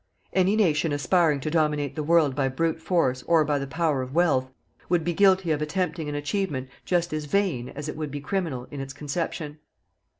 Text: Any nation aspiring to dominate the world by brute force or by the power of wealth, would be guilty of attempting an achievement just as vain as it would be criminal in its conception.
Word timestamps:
Any 0.33 0.55
nation 0.55 0.91
aspiring 0.93 1.41
to 1.41 1.51
dominate 1.51 1.95
the 1.95 2.01
world 2.01 2.33
by 2.35 2.47
brute 2.49 2.81
force 2.81 3.21
or 3.27 3.45
by 3.45 3.59
the 3.59 3.67
power 3.67 4.01
of 4.01 4.15
wealth, 4.15 4.49
would 4.89 5.03
be 5.03 5.13
guilty 5.13 5.51
of 5.51 5.61
attempting 5.61 6.09
an 6.09 6.15
achievement 6.15 6.69
just 6.85 7.13
as 7.13 7.25
vain 7.25 7.69
as 7.69 7.87
it 7.87 7.95
would 7.95 8.09
be 8.09 8.19
criminal 8.19 8.67
in 8.71 8.81
its 8.81 8.93
conception. 8.93 9.59